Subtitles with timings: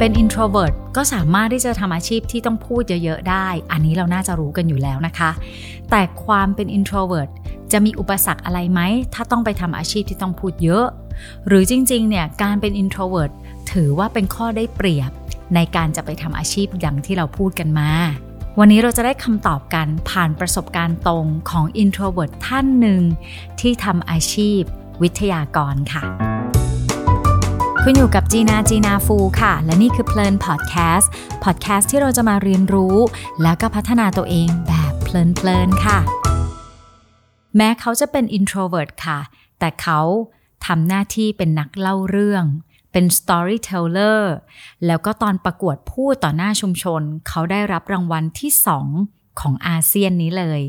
[0.00, 5.30] เป็น introvert ก็สามารถที่จะทำอาชีพที่ต้องพูดเยอะๆได้ อันนี้เราน่าจะรู้กันอยู่แล้วนะคะ
[5.90, 7.30] แต่ความเป็น introvert
[7.72, 8.80] จะมีอุปสรรคอะไรไหม
[9.14, 10.86] ถ้าต้องไปทำอาชีพที่ต้องพูดเยอะ
[11.46, 13.32] หรือจริงๆ เนี่ยการเป็น introvert
[13.72, 15.10] ถือว่าเป็นข้อได้เปรียบ
[15.54, 17.90] ในการจะไปทำอาชีพอย่างที่เราพูดกันมา
[18.58, 23.02] วันนี้เราจะได้คำตอบกันผ่านประสบการณ์ตรงของ introvert ท่านหนึ่ง
[23.60, 24.60] ที่ทำอาชีพ
[25.02, 26.35] วิทยากรค่ะ
[27.88, 31.10] คุณอยู่กับจีนาจีนาฟูค่ะ และนี่คือเพลินพอดแคสต์
[31.44, 32.96] พอดแคสต์ที่เราจะมาเรียนรู้
[33.42, 35.98] แล้วก็พัฒนาตัวเองแบบเพลินๆค่ะ
[37.56, 39.18] แม้เขาจะเป็น introvert ค่ะ
[39.58, 40.00] แต่เขา
[40.66, 42.44] ทำหน้าที่เป็นนักเล่าเรื่อง
[42.92, 44.20] เป็น storyteller
[44.86, 48.50] แล้วก็ตอนประกวดพูดต่อหน้าชุมชน เขาได้รับรางวัลที่
[48.90, 50.60] 2 ของอาเซียนนี้เลย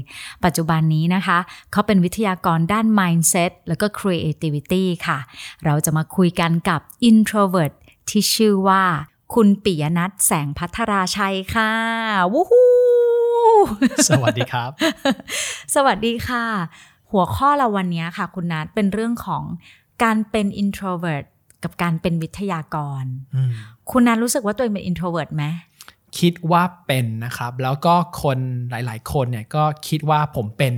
[0.45, 1.37] ปัจจุบันนี้นะคะ
[1.71, 5.19] เขาเป็นวิทยากรด้าน mindset แล้วก็ creativity ค่ะ
[5.65, 7.73] เราจะมาคุยกันกับ introvert
[8.09, 8.83] ที่ชื่อว่า
[9.33, 11.71] คุณปิยนัทแสงพัทราชัยค่ะ
[12.33, 12.69] วู้ฮู้
[14.09, 14.71] สวัสดีครับ
[15.75, 16.45] สวัสดีค่ะ
[17.11, 19.43] หัวข้อเราวันนี้ค่ะ คุณนัทเป็นเรื่องของ
[20.03, 21.25] การเป็น introvert
[21.63, 23.03] กับการเป็นวิทยากร
[23.91, 25.45] คุณนัทรู้สึกว่าตัวเองเป็น introvert ไหม
[26.19, 30.73] คิดว่าเป็นนะครับ แล้วก็คนหลาย ๆ คนเนี่ยก็คิดว่าผมเป็น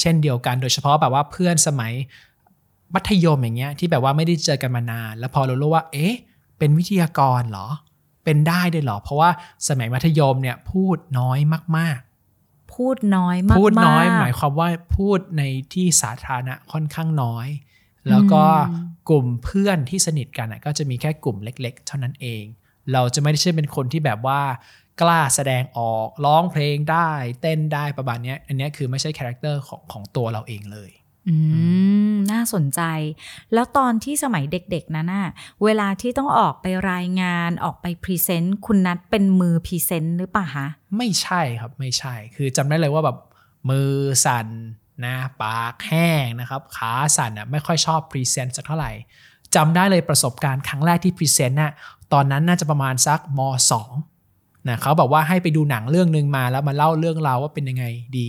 [0.00, 1.92] เช่นเดียวกัน โดยเฉพาะแบบว่าเพื่อนสมัย
[2.94, 6.14] มัธยมอย่างเงี้ยที่แบบว่าไม่ได้เจอกันมานาน แล้วพอเรารู้ว่า เอ๊ะ
[6.58, 7.68] เป็นวิทยากรเหรอ
[8.24, 9.30] เป็นได้ด้วยเหรอ เพราะว่า
[9.68, 11.38] สมัยมัธยมเนี่ยพูดน้อย
[11.78, 11.98] มาก
[12.74, 15.42] พูดน้อยมากๆพูดน้อย หมายความว่าพูดใน
[15.74, 17.48] ที่สาธารณะค่อนข้างน้อย
[18.08, 18.44] แล้วก็
[19.08, 22.44] กลุ่มเพื่อนที่สนิทกันน่ะก็จะมีแค่กลุ่มเล็ก ๆ เท่านั้นเอง
[22.92, 24.40] เราจะไม่ได้ใช่เป็นคนที่แบบว่า
[25.00, 30.90] กล้าแสดงออกร้องเพลงได้ เต้นได้ประมาณเนี้ยอันเนี้ยคือไม่ใช่ character ของของตัวเราเองเลย
[31.28, 31.36] อื
[32.12, 32.80] ม น่าสนใจ
[33.54, 35.28] แล้วตอนที่สมัยเด็กๆนั้นน่ะ
[35.64, 43.18] เวลาที่ต้องออกไปรายงานออกไป present คุณนัดเป็นมือ present หรือเปล่าคะไม่ใช่ครับไม่ใช่ คือจำได้เลยว่าแบบ
[43.70, 43.92] มือ
[44.24, 44.48] สั่น
[45.04, 48.92] นะปากแห้งนะครับ ขาสั่นอะไม่ค่อยชอบ present สักเท่าไหร่
[49.56, 51.72] จำได้เลยประสบการณ์ครั้งแรกที่พรีเซนต์น่ะ
[52.12, 53.40] ตอนนั้นน่าจะประมาณสักม
[53.70, 53.90] สอง
[54.68, 57.84] นะเขาบอกว่าให้ไปดูหนังเรื่องหนึ่งมาแล้วมาเล่าเรื่องราวว่าเป็นยังไง
[58.18, 58.28] ดี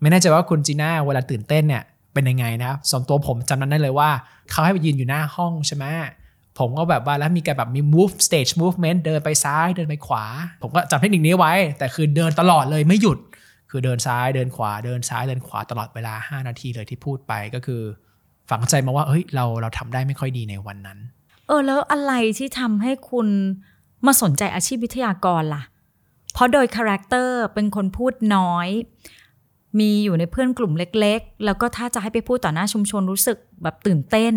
[0.00, 1.82] ไม่แน่ใจว่าคุณจีน่าเวลาตื่นเต้นเนี่ย
[2.14, 4.10] เป็นยังไงนะครับส่วนตัวผมจำนั้นได้เลยว่า
[4.50, 5.84] เขาให้ไปยืนอยู่หน้าห้องใช่ไหม
[6.58, 10.24] ผมก็แบบว่าแล้วมีการแบบมี move stage movement เดินไปซ้ายเดินไปขวา
[10.62, 13.18] ผมก็จำเทคนิคนี้ไว้ แต่คือเดินตลอดเลยไม่หยุด
[13.70, 17.82] คือเดินซ้ายเดินขวาเดินซ้ายเดินขวาตลอดเวลา 5 นาทีเลยที่พูดไปก็คือ
[18.50, 20.98] ฝังใจมาว่าเฮ้ยเราเราทำได้ไม่ค่อยดีในวันนั้น
[21.46, 23.28] เออ แล้วอะไรที่ทำให้คุณ
[24.06, 25.62] มาสนใจอาชีพวิทยากรล่ะ
[26.32, 28.68] เพราะโดย character เป็นคนพูดน้อย
[29.80, 34.34] มีอยู่ในเพื่อนกลุ่มเล็ก ๆ แล้วก็ถ้าจะให้ไปพูดต่อหน้าชุมชนรู้สึกแบบตื่นเต้น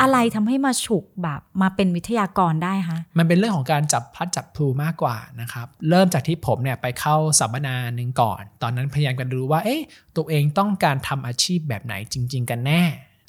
[0.00, 9.82] อะไรทำให้มาฉุกแบบมาเป็นวิทยากรได้คะมันเป็นเรื่องของการจับพลัดจับพลูมากกว่านะครับ เริ่มจากที่ผมเนี่ยไปเข้าสัมมนาหนึ่งก่อน ตอนนั้นพยายามกันดูว่า เอ๊ะ
[10.16, 12.82] ตัวเองต้องการทำอาชีพแบบไหนจริง ๆ กันแน่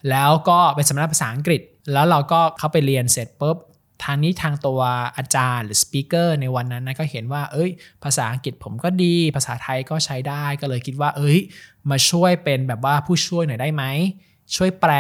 [0.10, 1.62] แล้วก็เป็นสัมมนาภาษาอังกฤษ
[1.94, 3.58] แล้วเราก็เข้าไปเรียนเสร็จปุ๊บ
[4.04, 4.82] ทางนี้ทางตัว
[5.18, 7.72] อาจารย์หรือสปีกเกอร์ในวันนั้นนะก็เห็นว่า เอ้ย
[8.04, 11.40] ภาษาอังกฤษผมก็ดี ภาษาไทยก็ใช้ได้ก็เลยคิดว่า เอ้ย
[11.90, 13.84] มาช่วยเป็นแบบว่าผู้ช่วยหน่อยได้ไหม
[14.56, 14.92] ช่วยแปล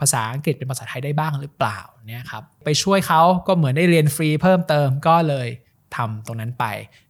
[0.00, 5.48] ภาษาอังกฤษเป็นภาษาไทยได้บ้างหรือเปล่าเนี่ยครับไปช่วยเขาก็เหมือนได้เรียนฟรีเพิ่มเติมก็เลย
[5.96, 6.64] ทำตรงนั้นไป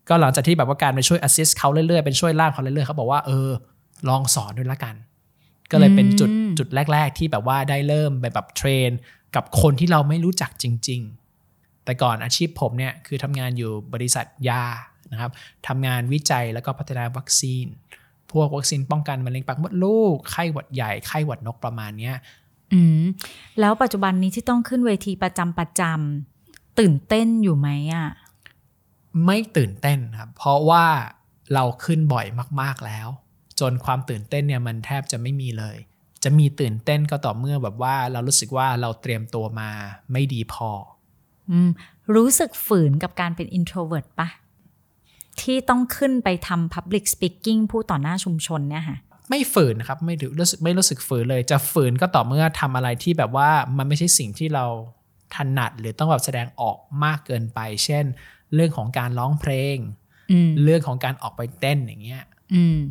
[0.08, 3.50] ก็หลังจากที่แบบว่าการไปช่วย assist เขาเรื่อยๆเป็นช่วยล่ามเขาเรื่อยๆเขาบอกว่าเออ
[4.08, 4.94] ลองสอนด้วยละกัน
[5.70, 8.90] ก็เลยเป็นจุดจุดแรก ๆ ที่แบบว่าได้เริ่มไปแบบเทรน
[9.36, 11.00] กับคนที่เราไม่รู้จักจริง
[11.42, 14.64] ๆ แต่ก่อนอาชีพผมเนี่ยคือทำงานอยู่บริษัทยา
[15.12, 15.30] นะครับ
[15.68, 17.66] ทำงานวิจัยแล้วก็พัฒนาวัคซีน
[18.32, 22.16] พวกวัคซีนป้องกันมะเร็งปากมดลูกไข้หวัดใหญ่ไข้หวัดนกประมาณเนี้ย
[22.72, 23.02] อืม
[23.60, 28.08] แล้วปัจจุบันนี้ที่ต้องขึ้นเวทีประจำประจำตื่นเต้นอยู่ไหมอะ
[29.24, 30.84] ไม่ตื่นเต้นครับ เพราะว่า
[31.54, 32.26] เราขึ้นบ่อย
[32.60, 33.08] มาก ๆแล้ว
[33.60, 35.76] จนความตื่นเต้นเนี่ยมันแทบจะไม่มีเลย
[36.24, 39.70] จะมีตื่นเต้นก็ต่อเมื่อแบบว่าเรารู้สึกว่าเราเตรียมตัวมา
[40.12, 40.70] ไม่ดีพอ
[41.50, 41.70] อืม
[42.14, 44.28] รู้สึกฝืนกับการเป็น introvert ปะ
[45.40, 48.98] ที่ต้องขึ้นไปทำ public speaking พูดต่อหน้าชุมชนเนี่ยค่ะ
[49.30, 54.66] ไม่ฝืนนะครับไม่รู้สึกไม่รู้สึกฝืนเลย จะฝืนก็ต่อเมื่อทำอะไรที่แบบว่ามันไม่ใช่สิ่งที่เรา
[55.34, 58.04] ถนัดหรือต้องแบบแสดงออกมากเกินไป เช่น
[58.54, 59.76] เรื่องของการร้องเพลง
[60.30, 62.35] อืมเรื่องของการออกไปเต้นอย่างเงี้ยอืม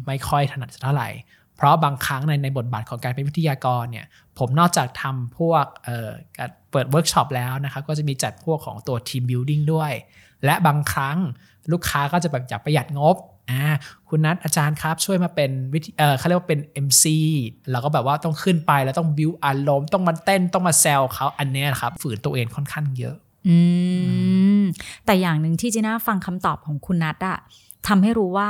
[0.07, 1.10] ไม่ค่อยถนัดเท่าไหร่
[1.56, 4.06] เพราะบางครั้งในในบทบาทของการเป็นวิทยากรเนี่ย
[4.40, 9.92] ผมนอกจากทำพวกเอ่อการเปิดเวิร์กช็อปแล้วนะครับ ก็จะมีจัดพวกของตัวทีมบิ l ดิ้งด้วย
[10.46, 11.18] และบางครั้ง
[11.72, 13.16] ลูกค้าก็จะแบบอยากประหยัดงบ
[13.52, 13.63] อ่า
[14.10, 17.06] คุณนัทอาจารย์ครับช่วยมาเป็นพิธีเออเขาเรียกว่าเป็น MC
[17.72, 23.16] เราก็แบบว่าต้องขึ้นไปแล้วต้องบิวอารมณ์ต้องมาเต้นต้องมาแซวเขาอันเนี้ยครับ ฝืนตัวเองค่อนข้างเยอะ
[23.48, 23.58] อื
[24.62, 24.63] ม
[25.06, 27.38] แต่อย่างหนึ่งที่จีน่าฟังคำตอบของคุณนัทอะ
[27.88, 28.50] ทำให้รู้ว่า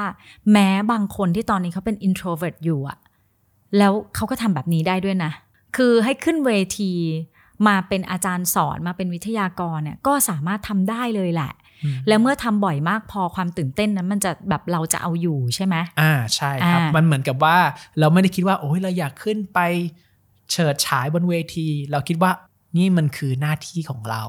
[0.51, 2.97] แม้บางคนที่ตอนนี้เขาเป็น introvert อยู่อะ
[3.77, 5.31] แล้วเขาก็ทำแบบนี้ได้ด้วยนะ
[5.75, 6.91] คือให้ขึ้นเวที
[7.67, 11.51] มาเป็นอาจารย์สอนมาเป็นวิทยากรเนี่ยก็สามารถทำได้เลยแหละ
[12.07, 17.57] แล้วเมื่อทำบ่อยมากพอความตื่นเต้นนั้น มันจะแบบเราจะเอาอยู่ใช่ไหมอ่าใช่ครับอ่ามัมันเหมือนกับว่า
[17.99, 19.59] เราไม่ได้คิดว่าโอ้ยเราอยากขึ้นไป
[20.51, 22.31] เฉิดฉายบนเวที เราคิดว่า
[22.77, 24.23] นี่มันคือหน้าที่ของเรา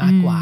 [0.00, 0.40] มากกว่า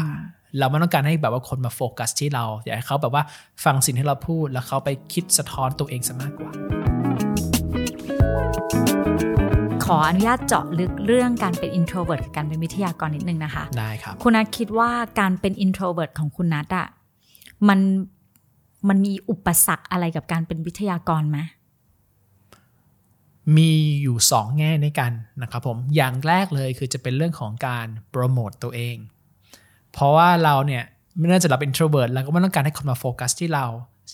[0.59, 3.23] เราไม่ต้องการให้แบบว่าคนมาโฟกัสที่เรา อยากให้เขาแบบว่า
[3.63, 6.51] ฟังสิ่งที่เราพูด แล้วเขาไปคิดสะท้อนตัวเองซะมากกว่า
[9.85, 16.87] ขออนุญาตเจาะลึกเรื่องการเป็น introvert กับการเป็นวิทยากรนิดนึงนะคะ ได้ครับ คุณนัทคิดว่าการเป็น introvert ของคุณนัทอะ
[17.67, 17.79] มัน
[18.87, 21.39] มันมีอุปสรรคอะไรกับการเป็นวิทยากรไหม
[23.57, 23.71] มี
[24.01, 28.97] อยู่สองแง่ในกันนะครับผม อย่างแรกเลยคือจะเป็นเรื่องของการโปรโมตตัวเอง
[29.93, 30.83] เพราะว่าเราเนี่ย
[31.19, 33.65] ไม่น่าจะเราเป็น introvert เราก็ไม่ต้องการให้คนมาโฟกัสที่เรา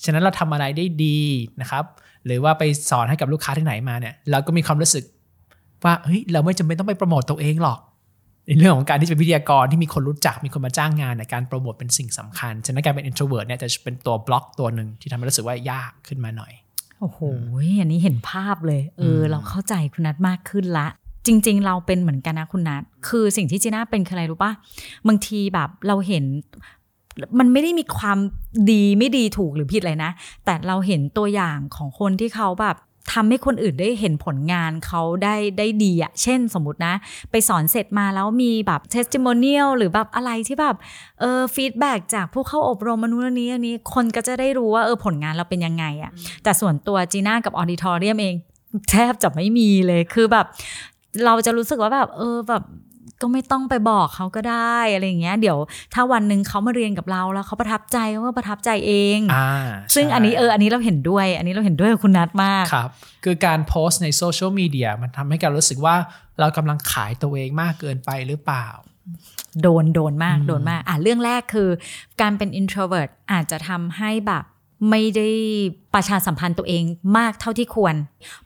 [0.06, 1.20] ฉะนั้นเราทำอะไรได้ดี
[1.62, 1.84] นะครับ
[2.26, 5.04] หรือว่าไปสอนให้กับลูกค้าที่ไหนมาเนี่ย เราก็มีความรู้สึก
[5.84, 7.80] ว่าเฮ้ยเราไม่จำเป็นต้องไปโปรโมตตัวเองหรอก
[8.46, 16.54] ในเรื่องของการที่จะเป็นวิทยากรที่มีคนรู้จักมีคนมาจ้างงานในยการโปรโมทเป็นสิ่งสำคัญ ฉะนั้นการเป็น introvert เนี่ยจะเป็นตัวบล็อกตัวหนึ่งที่ทำให้รู้สึกว่ายากขึ้นมาหน่อย
[17.00, 17.20] โอ้โห
[17.80, 20.88] อันนี้เห็นภาพเลย เอออืมเราเข้าใจคุณนัทมากขึ้นละ
[21.28, 24.52] จริง ๆ เราเป็นเหมือนกันนะคุณนัทคือสิ่งที่จีน่าเป็นคืออะไรรู้ปะ
[25.08, 26.24] บางทีแบบเราเห็น
[27.40, 28.18] มันไม่ได้มีความ
[28.72, 30.12] ดีไม่ดีถูกหรือผิดเลยนะ
[30.46, 32.78] แต่เราเห็นตัวอย่างของคนที่เขาแบบ
[33.14, 36.94] ทำให้คนอื่นได้เห็นผลงานเขาได้ได้ดีอะเช่นสมมตินะ
[37.32, 40.76] ไปสอนเสร็จมาแล้วมีแบบ testimonial หรือแบบอะไรที่แบบ
[41.20, 46.12] เออฟีดแบ็จากผู้เข้าอบรมมนุษย์นนี้อันนี้คนก็จะได้รู้ว่าเออผลงานเราเป็นยังไงอะ
[46.44, 48.36] แต่ส่วนตัวจีน่ากับออดิทอเรียมเอง
[48.90, 50.46] แทบจะไม่มีเลยคือแบบ
[51.26, 52.64] เราจะรู้สึกว่าแบบ เออแบบ
[53.22, 55.58] ก็ไม่ต้องไปบอกเขาก็ได้อะไรอย่างเงี้ย เดี๋ยว
[55.94, 59.50] ถ้าวันหนึ่งเขามาเรียนกับเราแล้วเขาประทับใจเขาก็ประทับใจเองอ่า
[59.96, 62.90] ซึ่งใช่อันนี้เอออันนี้เราเห็นด้วย อันนี้เราเห็นด้วยกับคุณนัทมากครับ
[63.24, 65.96] คือการโพสต์ในโซเชียลมีเดียมันทำให้การรู้สึกว่า
[66.40, 68.68] เรากำลังขายตัวเองมากเกินไปหรือเปล่า
[69.62, 71.70] โดนโดนมากอืมโดนมาก อะเรื่องแรกคือ
[72.22, 74.46] การเป็น introvert อาจจะทำให้แบบ
[74.90, 75.28] ไม่ได้
[75.94, 76.84] ประชาสัมพันธ์ตัวเอง
[77.18, 77.96] มากเท่าที่ควร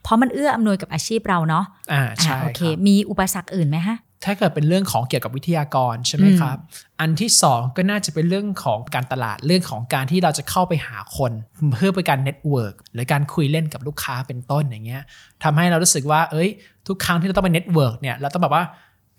[0.02, 6.58] เพราะมันเอื้ออำนวยกับอาชีพเราเนาะอ่าอะใช่โอเคครับมีอุปสรรคอื่นไหมฮะถ้าเกิดเป็นเรื่องของเกี่ยวกับวิทยากรใช่ไหมอืมครับ
[7.00, 11.32] อันที่สองก็น่าจะเป็นเรื่องของการตลาดเรื่องของการที่เราจะเข้าไปหาคน
[11.72, 15.02] เพื่อเป็นการ network หรือการคุยเล่นกับลูกค้าเป็นต้นอย่างเงี้ย
[15.42, 16.50] ทำให้เรารู้สึกว่า เอ้ย
[16.88, 18.64] ทุกครั้งที่เราต้องไป network เนี่ยเราต้องแบบว่า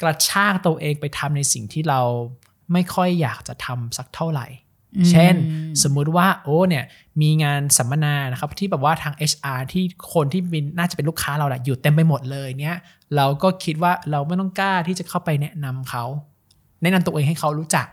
[0.02, 2.02] กระชากตัวเองไปทำในสิ่งที่เรา
[2.74, 4.48] ไม่ค่อยอยากจะทำสักเท่าไหร่
[5.10, 5.36] เช่น
[5.84, 6.84] สมมุติว่าโอ้เนี่ย
[7.22, 12.78] มีงานสัมมนานะครับที่แบบว่าทาง HR ที่คนที่เป็นน่าจะเป็นลูกค้าเราแหละอยู่เต็มไปหมดเลยเนี่ย
[13.16, 16.04] เราก็คิดว่าเราไม่ต้องกล้าที่จะเข้าไปแนะนำเขา
[16.82, 17.88] แนะนำตัวเองให้เขารู้จัก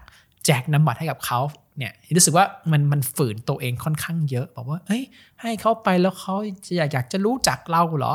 [0.46, 1.40] แจกนำบัตรให้กับเขา
[1.78, 5.02] เนี่ยรู้สึกว่ามันมันฝืนตัวเองค่อนข้างเยอะบอกว่าเอ้ย
[5.40, 6.34] ให้เขาไปแล้วเขา
[6.66, 8.14] จะอยากอยากจะรู้จักเราเหรอ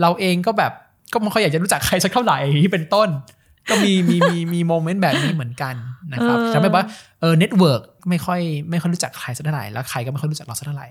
[0.00, 0.72] เราเองก็แบบ
[1.12, 3.08] ก็ไม่ค่อยอยากจะรู้จักใครสักเท่าไหร่ที่เป็นต้น
[3.68, 5.74] ก็มีมีมีมี moment แบบนี้เหมือนกัน
[6.12, 6.84] นะครับเออทำให้ว่า
[7.20, 8.40] เออ network ไม่ค่อย
[8.70, 10.88] ไม่ค่อยรู้จักใครสักเท่าไหร่แล้วใครก็ไม่ค่อยรู้จักเราสักเท่าไหร่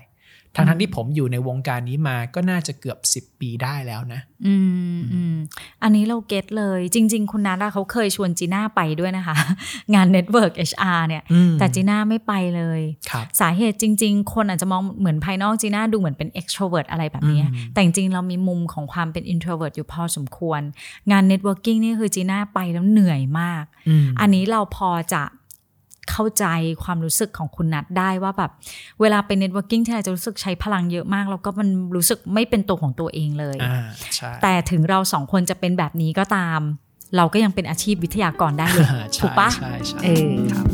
[0.56, 4.54] ทั้งทั้งที่ผมอยู่ในวงการนี้มาก็น่าจะเกือบ10ปีได้แล้วนะ อื
[4.96, 5.36] มอืม
[5.82, 9.36] อันนี้เรา get เลย จริง ๆ คุณนัทอะเขาเคยชวนจีน่าไปด้วยนะคะ
[9.94, 12.80] งาน Network HR เนี่ยอืมแต่จีน่าไม่ไปเลย
[13.10, 20.60] ครับสาเหตุจริง ๆ คนอาจจะมองเหมือนภายนอกจีน่าดูเหมือนเป็น extrovert อะไรแบบเนี้ยอืมแต่จริงๆเรามีมุมของความเป็น introvert อยู่พอสมควร
[21.10, 25.22] งาน networking นี่คือจีน่าไปแล้วเหนื่อยมากอืมอันนี้เราพอจะ
[26.10, 26.44] เข้าใจ
[26.84, 28.50] ความรู้สึกของคุณนัทได้ว่าแบบ
[29.00, 36.60] เวลาไป networking ที่ไหนจะรู้สึกใช้พลังเยอะมาก แล้วก็มันรู้สึกไม่เป็นตัวของตัวเองเลยอ่าใช่แต่ถึงเราสองคนจะเป็นแบบนี้ก็ตาม
[37.16, 40.66] เราก็ยังเป็นอาชีพวิทยากรได้เลยใช่ถูกปะใช่ใช่เออครับ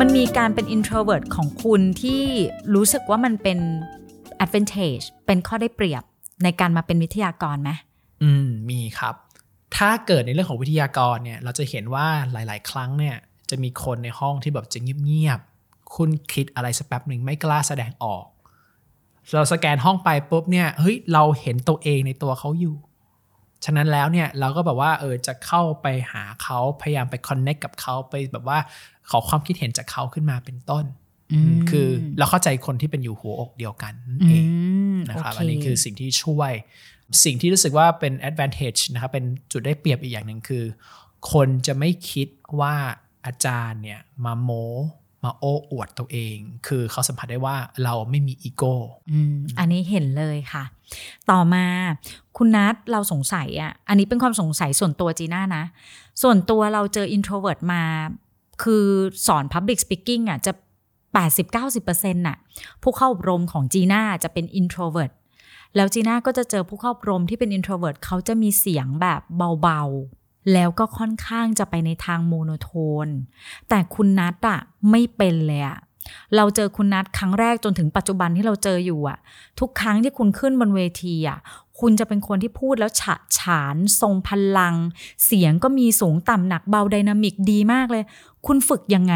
[0.00, 2.22] มันมีการเป็น introvert ของคุณที่
[2.74, 3.58] รู้สึกว่ามันเป็น
[4.44, 6.02] advantage เป็นข้อได้เปรียบ
[6.44, 7.70] ในการมาเป็นวิทยากรไหม
[8.22, 9.14] อืม มีครับ
[9.76, 13.16] ถ้าเกิดในเรื่องของวิทยากรเนี่ยเราจะเห็นว่าหลาย ๆ ครั้งเนี่ย
[13.50, 18.24] จะมีคนในห้องที่แบบจะเงียบๆคุณคิดอะไรสักแป๊บหนึ่งไม่กล้าแสดงออก
[19.34, 22.76] เราสแกนห้องไปปุ๊บเนี่ยเฮ้ยเราเห็นตัวเองในตัวเขาอยู่
[23.64, 28.58] ฉะนั้นแล้วเนี่ยเราก็แบบว่าเออจะเข้าไปหาเขาพยายามไปคอนเน็กกับเขาไปแบบว่า
[29.10, 30.84] ขอความคิดเห็นจากเขาขึ้นมาเป็นต้น
[31.70, 34.44] คือเราเข้าใจคนที่เป็นอยู่หัวอกเดียวกันนั่นอืเอง
[34.94, 36.52] มนะครับโเอันนี้คือสิ่งที่ช่วย
[37.24, 40.64] สิ่งที่รู้สึกว่าเป็น advantage นะครับเป็นจุดได้เปรียบอีกอย่างหนึ่งคือ
[41.32, 42.28] คนจะไม่คิด
[42.60, 42.74] ว่า
[43.26, 44.50] อาจารย์เนี่ยมาโม
[45.24, 46.36] มาโอ้อวดตัวเอง
[46.66, 48.74] คือเขาสัมผัสได้ว่าเราไม่มีอีโก้
[49.58, 50.64] อันนี้เห็นเลยค่ะ
[51.30, 51.64] ต่อมา
[52.36, 55.64] คุณนัทเราสงสัยอะ อันนี้เป็นความสงสัยส่วนตัวจีน่านะ
[56.22, 57.82] ส่วนตัวเราเจอ introvert มา
[58.62, 58.86] คือ
[59.26, 60.52] สอน public speaking อะจะ
[61.28, 62.38] 80-90%น่ะ
[62.82, 65.12] ผู้เข้าอบรมของจีน่าจะเป็น introvert
[65.76, 69.20] แล้วจีน่าก็จะเจอผู้เข้าอบรมที่เป็น introvert เขาจะมีเสียงแบบ
[69.62, 72.70] เบาๆ แล้วก็ค่อนข้างจะไปในทางโมโนโท
[73.06, 73.08] น
[73.68, 74.60] แต่คุณนัทอะ
[74.90, 75.78] ไม่เป็นเลยอะ
[76.36, 79.18] เราเจอคุณนัทครั้งแรกจนถึงปัจจุบันที่เราเจออยู่อะ
[79.60, 81.38] ทุกครั้งที่คุณขึ้นบนเวทีอะ
[81.80, 84.74] คุณจะเป็นคนที่พูดแล้วฉะฉาน ทรงพลัง
[85.24, 88.04] เสียงก็มีสูงต่ำหนักเบาไดนามิกดีมากเลย
[88.46, 89.14] คุณฝึกยังไง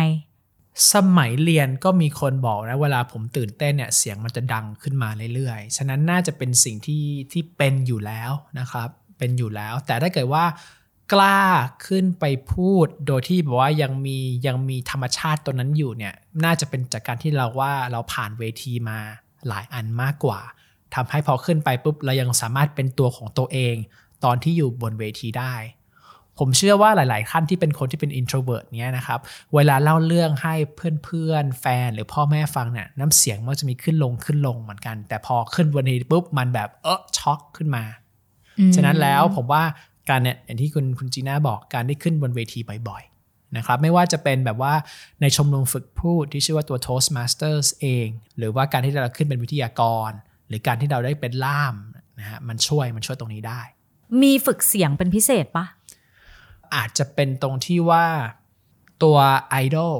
[0.92, 8.88] สมัยเรียนก็มีคนบอกนะเวลาผมตื่นเต้นเนี่ยเสียงมันจะดังขึ้นมาเรื่อยๆ ฉะนั้นน่าจะเป็นสิ่งที่ที่เป็นอยู่แล้วนะครับ
[9.18, 10.44] เป็นอยู่แล้ว แต่ถ้าเกิดว่า
[11.12, 11.40] กล้า
[11.86, 16.14] ขึ้นไปพูดโดยที่แบบว่ายังมียังมีธรรมชาติตัวนั้นอยู่เนี่ย
[16.44, 18.98] น่าจะเป็นจากการที่เราว่าเราผ่านเวทีมา
[19.48, 20.40] หลายอันมากกว่า
[20.94, 23.76] ทำให้พอขึ้นไปปุ๊บเรายังสามารถเป็นตัวของตัวเอง
[24.24, 25.54] ตอนที่อยู่บนเวทีได้
[26.38, 29.20] ผมเชื่อว่าหลายๆขั้นที่เป็นคนที่เป็น introvert เนี้ยนะครับ
[29.54, 30.54] เวลาเล่าเรื่องให้
[31.04, 37.84] เพื่อนๆ แฟนหรือพ่อแม่ฟังเนี่ยน้ำเสียงมันจะมีขึ้นลงขึ้นลงเหมือนกัน แต่พอขึ้นบนเวทีปุ๊บมันแบบเออช็อกขึ้นมา
[38.76, 39.62] ฉะนั้นแล้วผมว่า
[40.08, 44.74] การเนี่ยอย่างที่คุณคุณจีน่าบอกการได้ขึ้นบนเวทีบ่อยๆนะครับไม่ว่าจะเป็นแบบว่า
[45.20, 50.10] ในชมรมฝึกพูดที่ชื่อว่าตัว Toastmasters เอง หรือว่าการที่เราขึ้นเป็นวิทยากร
[50.48, 51.74] หรือการที่เราได้เป็นล่าม
[52.20, 53.60] นะฮะมันช่วยมันช่วยตรงนี้ได้
[54.22, 55.66] มีฝึกเสียงเป็นพิเศษปะ
[56.76, 58.06] อาจจะเป็นตรงที่ว่า
[59.02, 59.16] ตัว
[59.50, 59.94] ไอดอล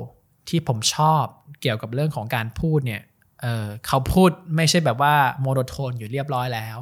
[0.48, 1.24] ที่ผมชอบ
[1.60, 3.02] เกี่ยวกับเรื่องของการพูดเนี่ย
[3.40, 6.78] เเขาพูดไม่ใช่แบบว่าโมโนโทนอยู่เรียบร้อยแล้ว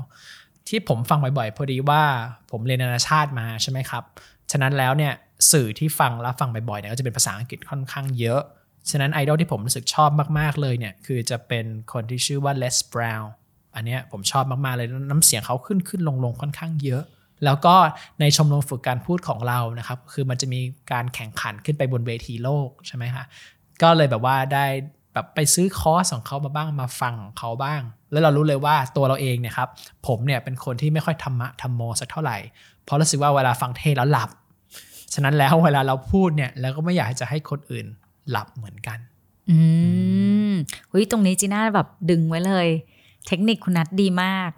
[0.68, 2.02] ที่ผมฟังบ่อยๆพอดีว่า
[2.50, 4.02] ผมเรียนนานาชาติมาใช่ไหมครับ
[4.50, 5.12] ฉะนั้นแล้วเนี่ย
[5.52, 8.42] สื่อที่ฟังแล้วฟังบ่อยๆเนี่ยก็จะเป็นภาษาอังกฤษค่อนข้างเยอะ
[8.90, 13.26] ฉะนั้นไอดอลที่ผมรู้สึกชอบมากๆเลยเนี่ยคือจะเป็นคนที่ชื่อว่า Les Brown
[13.74, 17.04] อันเนี้ยผมชอบมากๆเลยน้ำเสียงเขาขึ้นขึ้นลงลงค่อนข้างเยอะ
[17.44, 17.74] แล้วก็
[18.20, 20.60] ในชมรมฝึกการพูดของเรานะครับ คือมันจะมี
[20.92, 23.24] การแข่งขันขึ้นไปบนเวทีโลกใช่ไหมคะ
[23.82, 24.66] ก็เลยแบบว่าได้
[25.12, 29.68] แบบไปซื้อคอร์สของเขามาบ้างมาฟังของเขาบ้าง แล้วเรารู้เลยว่าตัวเราเองเนี่ยครับ
[30.06, 32.38] ผมเนี่ยเป็นคนที่ไม่ค่อยธรรมะธรรมโมสักเท่าไหร่
[32.84, 34.30] เพราะรู้สึกว่าเวลาฟังเทศแล้วหลับ
[35.14, 37.86] ฉะนั้นแล้วเวลาเราพูดเนี่ยแล้วก็ไม่อยากจะให้คนอื่น
[38.30, 38.98] หลับเหมือนกัน
[39.50, 39.58] อื
[40.50, 40.52] ม
[40.90, 42.68] เฮ้ยตรงนี้จีน่าแบบดึงไว้เลย
[43.26, 44.50] เทคนิคคุณนัทดีมาก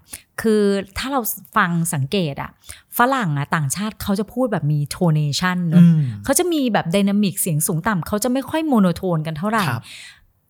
[0.42, 0.62] คือ
[0.98, 1.20] ถ้าเรา
[1.56, 2.50] ฟังสังเกตอะ
[2.98, 9.82] ฝรั่งอะต่างชาติเขาจะพูดแบบมี tonation เนอะอืมเขาจะมีแบบ dynamic เสียงสูงต่ำเขาจะไม่ค่อย monotone กันเท่าไหร่ครับ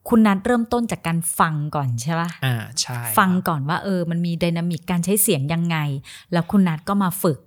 [0.08, 5.76] คุณนัทเริ่มต้นจากการฟังก่อนใช่ปะอ่า ใช่ ฟังครับก่อนว่าเออ มันมี dynamic การใช้เสียงยังไง
[6.32, 7.38] แล้วคุณนัทก็มาฝึก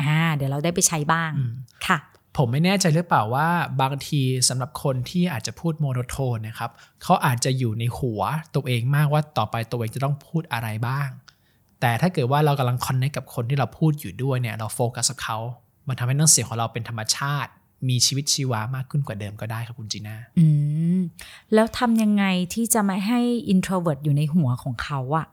[0.00, 1.52] อ่า เดี๋ยวเราได้ไปใช้บ้างอืม
[1.86, 1.98] ค่ะ
[2.36, 3.48] ผมไม่แน่ใจหรือเปล่าว่า
[3.82, 6.70] บางทีสำหรับคนที่อาจจะพูด monotone นะครับ
[7.02, 8.20] เขาอาจจะอยู่ในหัว
[8.54, 11.08] ตัวเองมากว่าต่อไปตัวเองจะต้องพูดอะไรบ้าง
[11.80, 15.38] แต่ถ้าเกิดว่าเรากำลัง connect กับคนที่เราพูดอยู่ด้วยเนี่ยเราโฟกัสกับเขา
[15.88, 17.50] มันทำให้น้ำเสียงของเราเป็นธรรมชาติ
[17.88, 20.46] มีชีวิตชีวามากขึ้นกว่าเดิมก็ได้ครับคุณจีน่าอื
[20.98, 21.00] ม
[21.54, 22.24] แล้วทำยังไง
[22.54, 23.20] ที่จะไม่ให้
[23.52, 25.26] introvert อยู่ในหัวของเขาอะ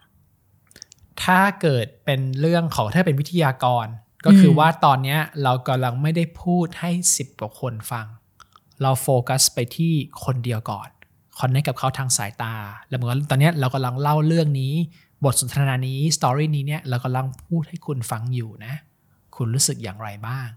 [1.24, 3.86] ถ้าเกิดเป็นเรื่องของถ้าเป็นวิทยากร
[4.26, 8.06] ก็คือว่าตอนเนี้ยเรากำลังไม่ได้พูดให้10กว่าคนฟัง
[8.82, 9.94] เราโฟกัสไปที่
[10.26, 10.90] คนเดียวก่อน
[11.40, 12.54] คอนเนคกับเขาทางสายตา
[12.88, 14.74] แล้วเหมือนกับตอนเนี้ยเรากำลังเล่าเรื่องนี้
[15.24, 18.74] บทสนทนานี้สตอรี่นี้เนี่ยเรากำลังพูดให้คุณฟังอยู่นะ
[19.36, 20.48] คุณรู้สึกอย่างไรบ้าง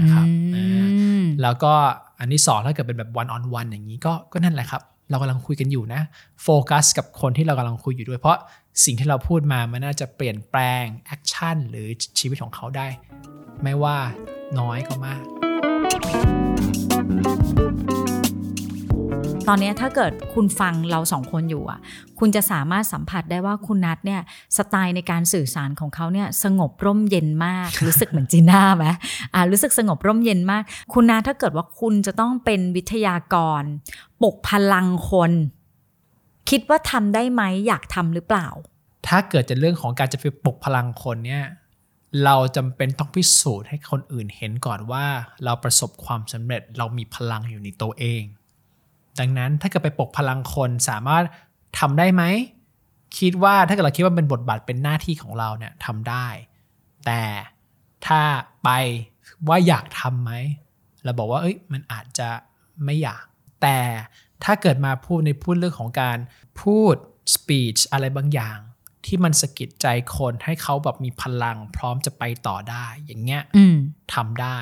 [0.00, 1.72] นะครับอือ่าแล้วก็
[2.18, 6.00] อันที่สองถ้าเกิดเป็นแบบ one on one อย่างนี้ก็ก็นั่นแหละครับ เรากำลังคุยกันอยู่นะ
[6.42, 8.38] โฟกัสกับคนที่เรากำลังคุยอยู่ด้วย เพราะ
[8.84, 11.88] สิ่งที่เราพูดมามันน่าจะเปลี่ยนแปลง action หรือ
[12.18, 12.88] ชีวิตของเขาได้
[13.62, 13.98] ไม่ว่า
[14.58, 15.22] น้อยก็มาก
[19.52, 21.80] ตอนนี้ถ้าเกิดคุณฟังเราสองคนอยู่อะ
[22.18, 24.20] คุณจะสามารถสัมผัสได้ว่าคุณนัทเนี่ย
[24.56, 28.86] สไตล์ในการสื่อสารของเขาเนี่ยสงบร่มเย็นมาก รู้สึกเหมือนจีน่าไหม
[29.34, 30.62] อ่ารู้สึกสงบร่มเย็นมาก
[30.94, 33.62] คุณนัทถ้าเกิดว่าคุณจะต้องเป็นวิทยากร
[34.22, 35.32] ปกพลังคน
[36.50, 38.48] คิดว่าทำได้ไหมอยากทำหรือเปล่า
[39.06, 41.44] ถ้าเกิดจะเรื่องของการจะไปปกพลังคนเนี่ย
[42.24, 45.04] เราจำเป็นต้องพิสูจน์ให้คนอื่นเห็นก่อนว่า
[45.44, 48.24] เราประสบความสำเร็จเรามีพลังอยู่ในตัวเอง
[49.18, 51.24] ดังนั้นถ้าเกิดไปปลุกพลังคนสามารถ
[51.78, 52.22] ทำได้ไหม
[53.18, 56.26] คิดว่าถ้าเกิดเราคิดว่าเป็นบทบาทเป็นหน้าที่ของเราเนี่ยทำได้
[57.06, 57.22] แต่
[58.06, 58.20] ถ้า
[58.64, 58.68] ไป
[59.48, 60.32] ว่าอยากทำไหม
[61.04, 62.28] เราบอกว่าเอ้ยมันอาจจะ
[62.84, 63.24] ไม่อยาก
[63.62, 63.78] แต่
[64.44, 66.18] ถ้าเกิดมาพูดในพูดเรื่องของการ
[66.60, 66.94] พูด
[67.34, 68.58] speech อะไรบางอย่าง
[69.06, 69.86] ที่มันสะกิดใจ
[70.16, 73.76] คนให้เขาแบบมีพลังพร้อมจะไปต่อได้ อย่างเงี้ยอืม
[74.14, 74.58] ทำได้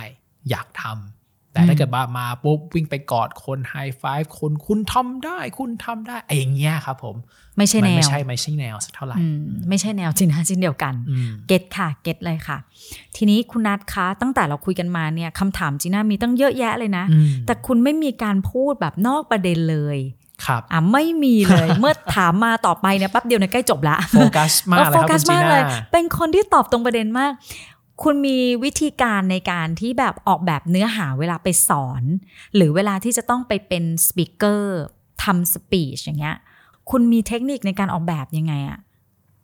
[0.50, 1.17] อยากทำ
[1.58, 7.16] แต่ถ้าเกิดว่ามาปุ๊บวิ่งไปกอดคนไฮไฟฟ์คนคุณทำได้คุณทำได้ไอ้อย่างเงี้ยครับผม
[7.56, 12.58] ไม่ใช่มัแนไม่วใช่ไม่ใช่แนวสักเท่าไหร่อืมไม่ใช่แนวจริงนะจริงเดียวกันอืมเก็ตค่ะเก็ตเลยค่ะ
[13.16, 19.98] ทีนี้คุณนัทคะ ตั้งแต่เราคุยกันมาเนี่ยคำถามจีน่ามีตั้งเยอะแยะเลยนะอืมแต่คุณไม่มีการพูดแบบนอกประเด็นเลย
[20.46, 25.62] ครับอะไม่มีเลยเมื่อถามมาต่อไปเนี่ยแป๊บเดียวเนี่ยใกล้จบละโฟกัสมากเลยโฟครับกัคุสณจีมากน่าเลย
[25.92, 27.32] เป็นคนที่ตอบตรงประเด็นมาก
[28.02, 32.02] คุณมีวิธีการในการที่แบบออกแบบเนื้อหาเวลาไปสอน
[32.54, 34.80] หรือเวลาที่จะต้องไปเป็นสปิเกอร์
[35.22, 36.36] ทำ speech อย่างเงี้ย
[36.90, 38.78] คุณมีเทคนิคในการออกแบบยังไงอะ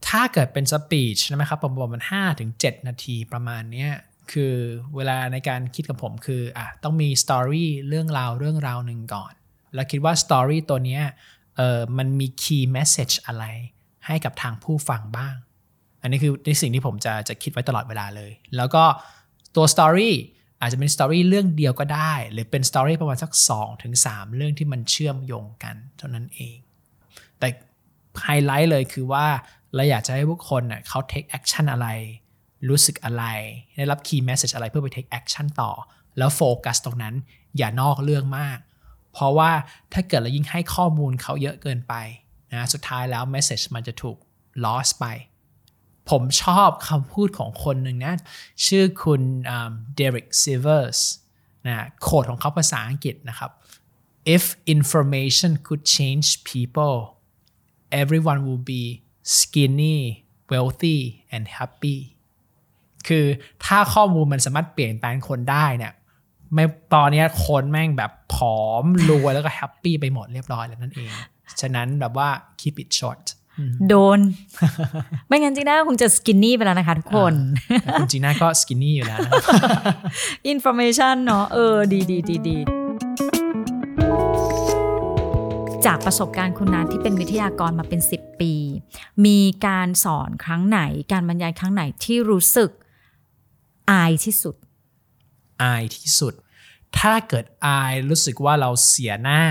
[0.08, 3.92] ถ้าเกิดเป็น speech ใช่ไหมครับผมบอกมันห้าถึงเจ็ดนาทีประมาณเนี้ย
[4.32, 4.54] คือ
[4.96, 9.32] เวลาในการคิดกับผมคืออะต้องมี story เรื่องราวเรื่องราวหนึ่งก่อน
[9.74, 11.02] แล้วคิดว่า story ตัวเนี้ย
[11.56, 13.44] เออมันมี key message อะไร
[14.06, 15.34] ให้กับทางผู้ฟังบ้าง
[16.04, 18.84] อันนี้คือในสิ่งที่ผมจะจะคิดไว้ตลอดเวลาเลย แล้วก็
[19.56, 20.14] ตัว story
[20.60, 26.56] อาจจะเป็น story เรื่องเดียวก็ได้ หรือเป็น story ประมาณสัก2ถึง3เรื่องที่มันเชื่อมโยงกันเท่านั้นเอง
[27.38, 27.48] แต่
[28.22, 29.26] ไฮไลท์เลยคือว่า
[29.74, 31.88] เราอยากจะให้ผู้คนเน่ะเขา take action อะไร
[32.68, 33.24] รู้สึกอะไร
[33.76, 35.70] ได้รับ key message อะไรเพื่อไป take action ต่อ
[36.18, 37.14] แล้วโฟกัสตรงนั้น
[37.58, 38.58] อย่านอกเรื่องมาก
[39.12, 39.50] เพราะว่า
[39.92, 41.94] ถ้าเกิดเรายิ่งให้ข้อมูลเขาเยอะเกินไป
[42.52, 44.16] นะสุดท้ายแล้ว message มันจะถูก
[44.64, 45.06] lost ไป
[46.10, 48.14] ผมชอบคำพูดของคนหนึ่งนะ
[48.66, 49.22] ชื่อคุณ
[49.96, 50.98] เดริกซิเวอร์ส
[51.66, 53.50] นะโคดของเขาภาษาอังกฤษนะครับ
[54.36, 54.44] if
[54.74, 56.96] information could change people
[58.00, 58.82] everyone will be
[59.36, 59.98] skinny
[60.50, 60.98] wealthy
[61.34, 61.98] and happy
[63.08, 63.26] คือ
[63.64, 65.92] ถ้าข้อมูลมันสามารถเปลี่ยนแปลงคนได้เนี่ย
[66.54, 71.10] ไม่ตอนนี้คนแม่งแบบผอมรวยแล้วก็แฮปปี้ไปหมดเรียบร้อยแล้วนั่นเอง
[71.60, 72.28] ฉะนั้นแบบว่า
[72.60, 73.24] keep it short
[73.88, 74.18] โดน
[75.28, 77.34] ไม่งั้นจีน่าคงจะ skinny ไปแล้วนะคะทุกคน
[77.82, 79.42] แต่คุณจีน่าก็ skinny อยู่แล้วนะครับ
[80.46, 82.58] อินโฟ a t ชันเนาะเออ ดีดีดีดี
[85.86, 88.52] จากประสบการณ์คุณนัทที่เป็นวิทยากรมาเป็น 10 ปี
[89.26, 90.80] มีการสอนครั้งไหน
[91.12, 92.70] การบรรยายครั้งไหนที่รู้สึก
[93.90, 94.56] อายที่สุด
[95.62, 96.34] อายที่สุด
[96.98, 99.42] ถ้าเกิดอายรู้สึกว่าเราเสียหน้า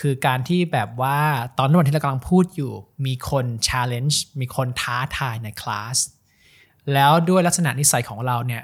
[0.00, 1.18] คือการที่แบบว่า
[1.58, 2.72] ตอนนั้นที่เรากำลังพูดอยู่
[3.06, 5.96] มีคน challenge มีคนท้าทายในคลาส
[6.92, 8.62] แล้วด้วยลักษณะนิสัยของเราเนี่ย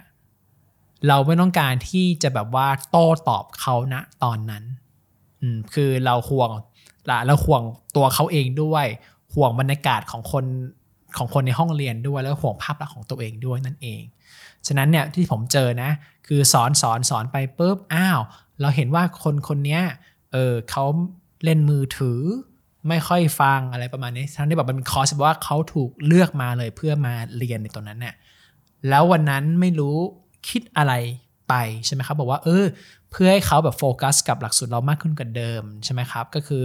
[1.08, 4.64] เราไม่ต้องการที่จะแบบว่าโต้ตอบเขาณตอนนั้น
[5.40, 6.50] อืมคือเราห่วง
[7.10, 7.62] ละเราห่วง
[7.96, 8.86] ตัวเขาเองด้วย
[9.34, 10.44] ห่วงบรรยากาศของคน
[11.16, 14.02] ของคนในห้องเรียนด้วยแล้วห่วงภาพลักษณ์ของตัวเองด้วยนั่นเอง
[14.66, 15.90] ฉะนั้นเนี่ยที่ผมเจอนะ
[16.26, 18.20] คือสอนสอนสอนไปปุ๊บอ้าว
[18.60, 19.80] เราเห็นว่าคนคนนี้
[20.32, 20.84] เออเขา
[21.44, 22.20] เล่นมือถือ
[22.88, 28.14] ไม่ค่อยฟังอะไรประมาณนี้ทั้งที่แบบมันเป็นคอร์สว่าเขาถูกเลือกมาเลยเพื่อมาเรียนในตรงนั้นเนี่ย
[28.88, 29.96] แล้ววันนั้นไม่รู้
[30.48, 30.92] คิดอะไร
[31.48, 31.54] ไป
[31.86, 32.64] ใช่ไหมครับบอกว่าเออ
[33.10, 36.62] เพื่อให้เขาแบบโฟกัสกับหลักสูตรเรามากขึ้นกว่าเดิมใช่ไหมครับ ก็คือ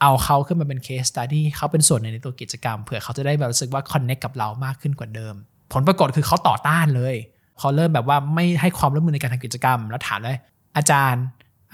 [0.00, 5.34] เอาเขาขึ้นมาเป็นเคสตัดี้เขาเป็นส่วนในตัวกิจกรรมเผื่อเขาจะได้แบบรู้สึกว่าคอนเน็กกับเรามากขึ้นกว่าเดิม
[5.72, 7.14] ผลปรากฏคือเขาต่อต้านเลย
[7.58, 10.38] เขาเริ่มแบบว่าไม่ให้ความร่วมมือในการทำกิจกรรม แล้วถามเลย
[10.76, 11.24] อาจารย์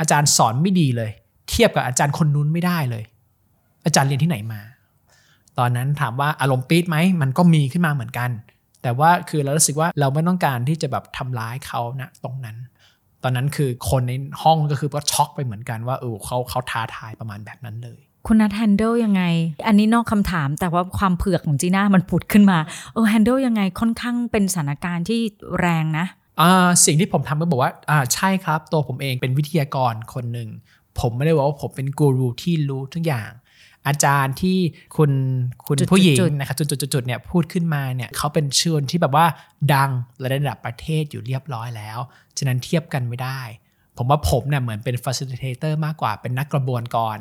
[0.00, 1.10] อาจารย์สอนไม่ดีเลย
[1.48, 3.04] เทียบกับอาจารย์คนนู้นไม่ได้เลย
[3.84, 4.60] อาจารย์เรียนที่ไหนมา
[5.58, 8.30] ตอนนั้นถามว่าอารมณ์ปี๊ดไหมมันก็มีขึ้นมาเหมือนกัน
[8.82, 12.56] แต่ว่าคือเรารู้สึกว่าเราไม่ต้องการที่จะแบบทำร้ายเขานะตรงนั้น
[13.22, 19.22] ตอนนั้นคือคนในห้องก็คือก็ช็อกไปเหมือนกันว่าเออเขาเขาท้าทายประมาณแบบนั้นเลยคุณนัทแฮนเดิลยังไง
[19.66, 22.58] อันนี้นอกคำถามแต่ว่าความเผือกของจีน่ามันผุดขึ้นมา
[22.94, 25.20] เออแฮนเดิลยังไงค่อนข้างเป็นสถานการณ์ที่
[25.60, 26.06] แรงนะ
[26.40, 30.48] อ่าสิ่งที่ผมทำก็บอกว่าอ่าใช่ครับ ตัวผมเองเป็นวิทยากรคนหนึ่ง
[31.00, 33.30] ผมไม่ได้บอกว่าผมเป็นกูรูที่รู้ทุกอย่าง
[33.86, 34.58] อาจารย์ที่
[34.96, 35.10] คุณ
[35.66, 39.26] คุณจุดๆผู้หญิงจุดนะครับจุดๆๆเนี่ยพูดขึ้นมาเนี่ยเขาเป็นชื่อที่แบบว่า
[39.74, 39.90] ดัง
[40.22, 41.98] ระดับประเทศอยู่เรียบร้อยแล้ว
[42.38, 43.40] ฉะนั้นเทียบกันไม่ได้
[43.96, 47.16] ผมว่าผมเนี่ยเหมือนเป็น facilitator มากกว่าเป็นนักกระบวนกร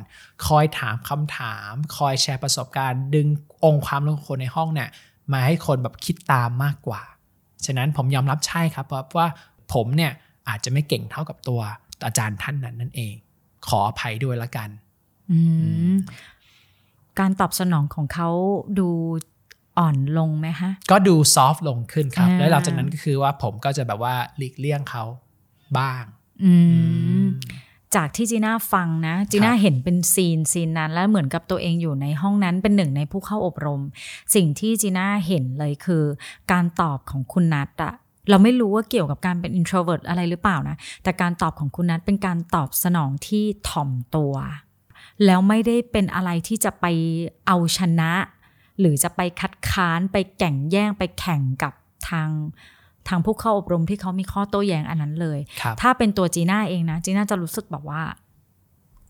[0.46, 3.28] คอยถามคำถาม คอยแชร์ประสบการณ์ ดึง
[3.64, 4.90] องค์ความรู้ของคนในห้องเนี่ย
[5.34, 7.02] มาให้คนแบบคิดตามมากกว่า
[7.66, 9.30] ฉะนั้นผมยอมรับใช่ครับเพราะว่า
[9.74, 10.12] ผมเนี่ย
[10.50, 11.62] อาจจะไม่เก่งเท่ากับตัว
[12.06, 13.16] อาจารย์ท่านนั้นนั่นเอง
[13.69, 14.69] ขออภัยด้วยละกัน
[15.32, 15.39] อื
[15.91, 15.95] ม
[17.19, 18.30] การตอบสนองของเขา
[18.80, 18.89] ดู
[19.78, 25.04] อ่อนลงไหมคะก็ดูซอฟต์ลงขึ้นครับอ่าแล้วหลังจากนั้นก็คือว่าผมก็จะแบบว่าหลีกเลี่ยงเขา
[25.78, 26.04] บ้าง
[26.43, 26.54] อื
[27.23, 27.25] ม
[27.95, 33.82] จากที่จีน่าฟังนะ จีน่าครับเห็นเป็นซีนซีนนั้น แล้วเหมือนกับตัวเองอยู่ในห้องนั้นเป็นหนึ่งในผู้เข้าอบรม
[34.36, 36.04] สิ่งที่จีน่าเห็นเลยคือ
[36.51, 37.93] การตอบของคุณนัทอะ
[38.30, 44.34] เราไม่รู้ว่าเกี่ยวกับการเป็น introvert อะไรหรือเปล่านะ แต่การตอบของคุณนัทเป็นการตอบสนองที่ถ่อมตัว
[45.26, 46.86] แล้วไม่ได้เป็นอะไรที่จะไป
[47.48, 48.12] เอาชนะ
[48.80, 51.74] หรือจะไปคัดค้านไปแข่งแย่งไปแข่งกับ
[52.10, 52.30] ทาง
[53.08, 58.02] ทางผู้เข้าอบรมที่เขามีข้อโต้แย้งอันนั้นเลยครับถ้าเป็นตัวจีน่าเองนะจีน่าจะรู้สึกแบบว่า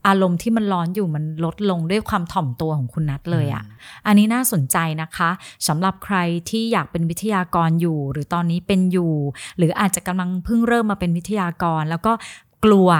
[0.06, 3.64] อารมณ์ที่มันร้อนอยู่มันลดลงด้วยความถ่อมตัวของคุณนัทเลยอะ่ะ
[4.06, 5.30] อันนี้น่าสนใจนะคะ
[5.68, 6.16] สำหรับใคร
[6.50, 9.14] ที่อยากเป็นวิทยากรอยู่ หรือตอนนี้เป็นอยู่
[9.58, 12.12] หรืออาจจะกำลังเพิ่งเริ่มมาเป็นวิทยากร แล้วก็
[12.64, 12.90] กลัว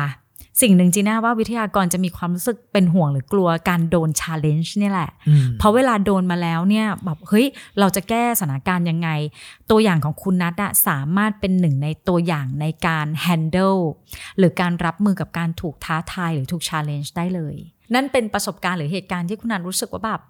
[0.62, 7.46] สิ่งหนึ่งจีน่าว่าวิทยากรจะมีความรู้สึกเป็นห่วงหรือกลัวการโดนชาเลนจ์นี่ยแหละอืมเพราะเวลาโดนมาแล้วเนี่ยแบบเฮ้ย
[7.78, 9.08] เราจะแก้สถานการณ์ยังไง
[9.70, 13.80] ตัวอย่างของคุณนัทอะสามารถเป็นหนึ่งในตัวอย่างในการ handle
[14.38, 17.56] หรือการรับมือกับการถูกท้าทายหรือถูก challenge ได้เลย
[17.94, 20.20] นั่นเป็นประสบการณ์หรือเหตุการณ์ที่คุณนัทรู้สึกว่าแบบ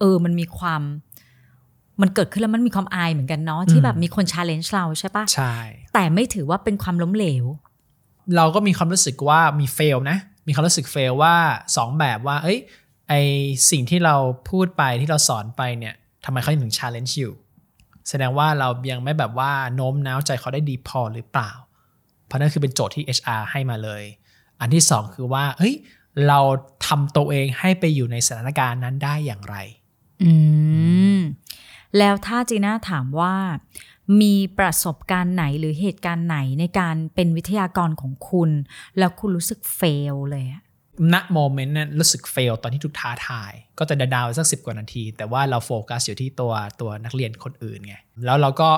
[0.00, 0.82] เออมันมีความ
[2.02, 5.54] มันเกิดขึ้นแล้วมันมีความอายเหมือนกันเนาะที่แบบมีคน challenge เราใช่ปะใช่
[5.94, 7.44] แต่ไม่ถือว่าเป็นความล้มเหลว
[8.36, 11.36] เราก็มีความรู้สึกว่ามีเฟลนะ มีความรู้สึกเฟลว่า
[11.76, 12.58] สองแบบว่า เอ้ย
[13.08, 13.14] ไอ
[13.70, 14.16] สิ่งที่เรา
[14.50, 17.34] พูดไปที่เราสอนไปเนี่ยทำไมเขาถึง challenge อยู่
[18.08, 21.50] แสดงว่าเรายังไม่แบบว่าโน้มน้าวใจเขาได้ดีพอหรือเปล่า
[22.26, 24.02] เพราะนั่นคือเป็นโจทย์ที่ HR ให้มาเลย
[24.60, 25.74] อันที่สองคือว่า เฮ้ย
[26.28, 26.40] เรา
[26.86, 29.56] ทำตัวเองให้ไปอยู่ในสถานการณ์นั้นได้อย่างไร
[30.22, 30.32] อื
[31.16, 31.18] ม
[31.98, 33.34] แล้วถ้าจีน่าถามว่า
[34.20, 38.50] มีประสบการณ์ไหนหรือเหตุการณ์ไหนในการเป็นวิทยากรของคุณ
[38.98, 39.80] แล้วคุณรู้สึกเฟ
[40.12, 40.62] ลเลยอะ
[41.14, 48.68] ณโมเมนต์นั้นรู้สึกเฟลตอนที่ทุกท้าทาย ก็จะดาวๆสักสิบกว่านาที แต่ว่าเราโฟกัสอยู่ที่ตัวตัวนักเรียนคนอื่นไง แล้วเราก็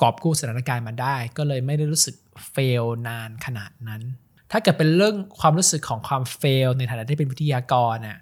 [0.00, 2.16] กอบกู้สถานการณ์มาได้ ก็เลยไม่ได้รู้สึก
[2.50, 4.02] เฟลนานขนาดนั้น
[4.50, 8.18] ถ้าเกิดเป็นเรื่องความรู้สึกของความเฟลในฐานะที่เป็นวิทยากรน่ะ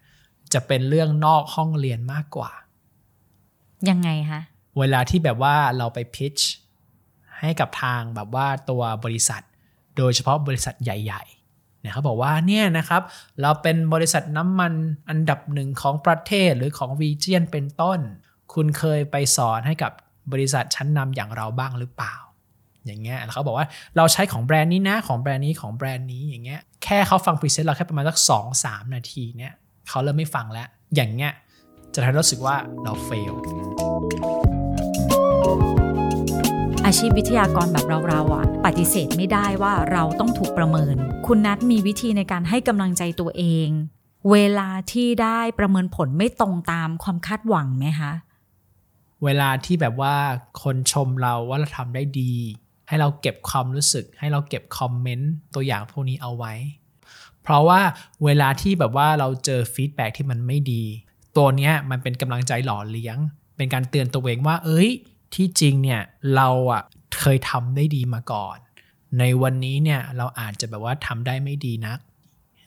[0.54, 2.50] จะเป็นเรื่องนอกห้องเรียนมากกว่า
[3.90, 4.40] ยังไงคะ
[4.78, 6.36] เวลาที่แบบว่าเราไปพิช
[7.40, 9.42] ให้กับทางแบบว่าตัวบริษัท
[9.96, 13.02] โดยเฉพาะบริษัทใหญ่ๆเนี่ยเขาบอกว่าเนี่ยนะครับ
[13.42, 14.72] เราเป็นบริษัทน้ำมัน
[15.08, 17.98] อันดับหนึ่งของประเทศหรือของวีเจียนเป็นต้น
[18.54, 19.92] คุณเคยไปสอนให้กับ
[20.32, 22.14] บริษัทชั้นนำอย่างเราบ้างหรือเปล่า
[22.86, 29.52] อย่างเงี้ยแล้วเขาบอกว่าเราใช้ของแบรนด์นี้นะของแบรนด์นี้ของแบรนด์นี้อย่างเงี้ยแค่เขาฟัง present เราแค่ประมาณสักสองสามนาทีเนี่ย
[29.88, 31.32] เขาเริ่มไม่ฟังแล้วอย่างเงี้ย
[31.94, 34.47] จะทำให้รู้สึกว่าเรา fail
[36.90, 40.96] อาชีพวิทยากรแบบเราๆอะปฏิเสธไม่ได้ว่าเราต้องถูกประเมิน
[41.26, 43.68] คุณนัทมีวิธีในการให้กำลังใจตัวเอง
[44.30, 48.12] เวลาที่ได้ประเมินผลไม่ตรงตามความคาดหวังไหมคะ
[49.24, 50.14] เวลาที่แบบว่า
[50.62, 52.32] คนชมเราว่าเราทำได้ดี
[52.88, 56.54] ให้เราเก็บความรู้สึก ให้เราเก็บ comment ตัวอย่างพวกนี้เอาไว้
[57.42, 57.80] เพราะว่า
[58.24, 60.82] เวลาที่แบบว่าเราเจอ feedback ที่มันไม่ดี
[61.36, 63.18] ตัวเนี้ยมันเป็นกำลังใจหล่อเลี้ยง
[63.56, 64.90] เป็นการเตือนตัวเองว่า เอ้ย
[65.34, 66.02] ที่จริงเนี่ย
[66.36, 66.82] เราอะ
[67.18, 68.56] เคยทำได้ดีมาก่อน
[69.18, 71.98] ในวันนี้เนี่ยเราอาจจะแบบว่าทำได้ไม่ดีนัก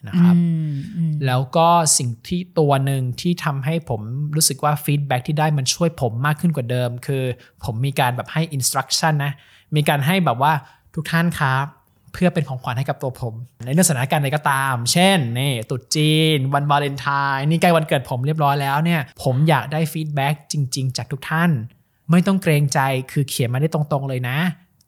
[0.07, 4.01] นะครับอืมอืมแล้วก็สิ่งที่ตัวหนึ่งที่ทำให้ผม
[4.35, 7.23] รู้สึกว่า feedback ที่ได้มันช่วยผมมากขึ้นกว่าเดิม คือ
[7.63, 9.33] ผมมีการแบบให้อินสตรั c ชั่นนะ
[9.75, 10.53] มีการให้แบบว่า
[10.95, 11.65] ทุกท่านครับ
[12.13, 13.33] เพื่อเป็นของขวัญให้กับตัวผม
[13.65, 21.51] ในเรื่องสถานการณ์ใดก็ตาม เช่นนี่ตรุษจีน วันวาเลนไทน์นี่ใกล้วันเกิดผมเรียบร้อยแล้วเนี่ย ผมอยากได้ feedback จริง ๆ จากทุกท่าน
[22.11, 22.79] ไม่ต้องเกรงใจ
[23.11, 24.37] คือเขียนมาได้ตรงๆเลยนะ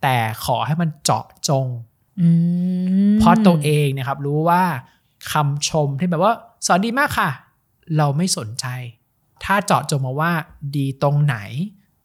[0.01, 1.65] แต่ขอให้มันเจาะจง
[2.21, 2.27] อื
[3.11, 4.63] มเพราะตัวเองเนะครับ รู้ว่า
[5.31, 6.33] คำชมที่แบบว่า
[6.65, 7.29] สอนดีมากค่ะ
[7.97, 8.65] เราไม่สนใจ
[9.43, 10.31] ถ้าเจาะจงมาว่า
[10.75, 11.37] ดีตรงไหน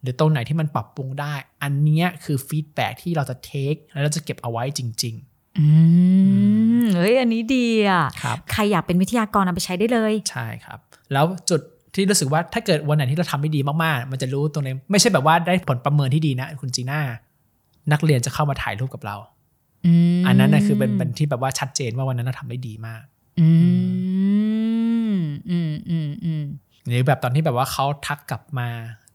[0.02, 5.16] หรือตรงไหนที่มันปรับปรุงได้ อันเนี้ยคือฟีดแบ็ที่เราจะเทคแล้วเราจะเก็บเอาไว้จริง
[5.60, 5.68] อื
[6.80, 10.78] มเฮ้ยอันนี้ดีอะๆครับใครอยากเป็นวิทยากรเอาไปใช้ได้เลย ใช่ครับ
[11.12, 11.60] แล้วจุด
[11.98, 17.00] ที่รู้สึกว่าถ้าเกิดวันไหนที่เราทำไม่ดีมากๆ มันจะรู้ตรงนี้ไม่ใช่แบบว่าได้ผลประเมินที่ดีนะ คุณจีน่า
[17.92, 19.16] นักเรียนจะเข้ามาถ่ายรูปกับเรา
[19.86, 23.02] อืมอันนั้นนะคือเป็นเป็นที่แบบว่าชัดเจนว่าวันนั้นเราทำได้ดีมาก
[23.40, 23.48] อื
[25.16, 26.44] มอืมอืมอืม
[26.86, 28.68] หรือแบบตอนที่แบบว่าเขาทักกลับมา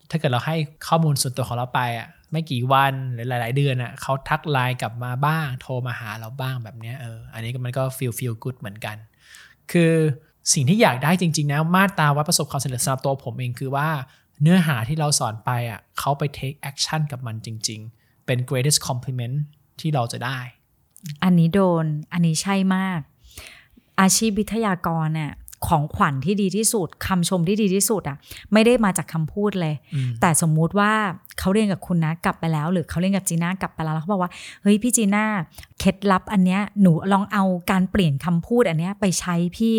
[0.09, 0.55] ถ้าเกิดเราให้
[0.87, 8.97] ข้อมูลส่วนตัวของเราไปอะ ไม่กี่วันหรือหลาย ๆ เดือนอะเขาทักไลน์กลับมาบ้าง โทรมาหาเราบ้างแบบเนี้ยเออ อันนี้ก็มันก็ฟีลฟีลกูดเหมือนกัน
[9.71, 9.93] คือ
[10.53, 13.89] สิ่งที่อยากได้จริง ๆ นะ มาตราวัดประสบความสำเร็จสำหรับตัวผมเองคือว่า
[14.41, 19.35] เนื้อหาที่เราสอนไปอะเขาไป take action กับมันจริง ๆ เป็น greatest compliment
[19.79, 20.39] ที่เราจะได้
[21.23, 22.99] อันนี้โดน อันนี้ใช่มาก
[24.01, 25.33] อาชีพวิทยากรเนี่ย
[25.67, 28.17] ของขวัญที่ดีที่สุดคำชมที่ดีที่สุดอะ
[28.53, 30.93] ไม่ได้มาจากคำพูดเลยอืมแต่สมมุติว่า
[31.39, 35.25] เขาเรียนกับคุณนะกลับไปแล้ว หรือเขาเรียนกับจีน่ากลับไปแล้วแล้วเขาบอกว่าเฮ้ยพี่จีน่า
[35.79, 39.77] เคล็ดลับอันเนี้ยหนูลองเอาการเปลี่ยนคำพูดอันเนี้ยไปใช้พี่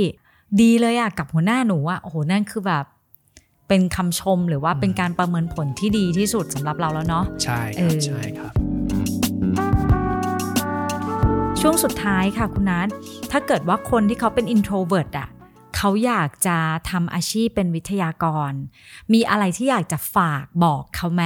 [0.61, 2.85] ดีเลยอะกับหัวหน้าหนูอะโอ้โหนั่นคือแบบ
[3.69, 8.53] เป็นคำชมหรือว่าเป็นการประเมินผลที่ดีที่สุดสำหรับเราแล้วเนาะใช่คเอรับอใช่ครับ
[11.61, 12.89] ช่วงสุดท้ายค่ะคุณนัท
[13.31, 15.29] ถ้าเกิดว่าคนที่เขาเป็น introvert อะ
[15.77, 16.59] เขาอยากจะ
[16.91, 18.53] ทำอาชีพเป็นวิทยากร
[19.13, 21.25] มีอะไรที่อยากจะฝากบอกเขาไหม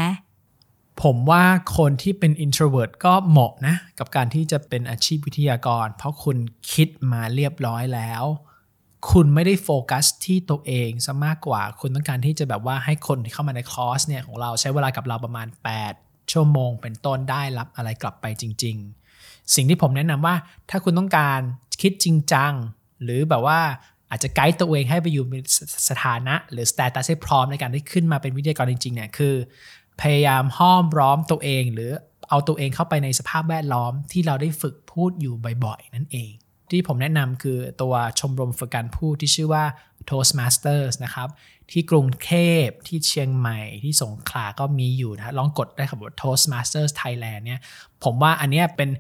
[1.03, 1.45] ผมว่า
[1.77, 6.37] คนที่เป็น introvert ก็เหมาะนะ กับการที่จะเป็นอาชีพวิทยากร เพราะคุณ
[6.73, 8.25] คิดมาเรียบร้อยแล้ว
[9.11, 15.47] คุณไม่ได้โฟกัสที่ตัวเองซะมากกว่า คุณต้องการที่จะแบบว่าให้คนที่เข้ามาในคอร์สเนี่ยของเราใช้เวลากับเราประมาณ
[15.91, 18.77] 8 ชั่วโมง เป็นต้นได้รับอะไรกลับไปจริง
[19.15, 20.35] ๆ สิ่งที่ผมแนะนำว่า
[20.71, 21.41] ถ้าคุณต้องการ
[21.81, 22.53] คิดจริงจัง
[23.03, 23.61] หรือแบบว่า
[24.11, 25.37] อาจจะไกด์ตัวเองให้ไปอยู่ใน
[25.89, 29.35] สถานะ หรือ status ให้พร้อมในการที่ขึ้นมาเป็นวิทยากรจริงๆเนี่ยคือ
[30.01, 31.91] พยายามห้อมล้อมตัวเอง หรือ
[32.29, 35.35] เอาตัวเองเข้าไปในสภาพแวดล้อมที่เราได้ฝึกพูดอยู่
[35.65, 36.33] บ่อยๆ นั่นเอง
[36.71, 39.65] ที่ผมแนะนำคือตัวชมรมฝึกการพูดที่ชื่อว่า
[40.09, 41.29] Toastmasters นะครับ
[41.71, 42.33] ที่กรุงเท
[42.65, 47.61] พที่เชียงใหม่ที่สงขลาก็มีอยู่นะลองกดได้ครับว่า Toastmasters Thailand เนี่ย
[48.05, 48.91] ผมว่าอันเนี้ยเป็น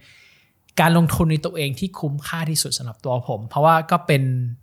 [0.80, 4.22] การลงทุนในตัวเองที่คุ้มค่าที่สุดสำหรับตัวผม เพราะว่าก็เป็น